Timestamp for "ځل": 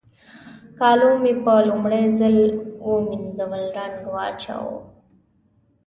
2.19-2.37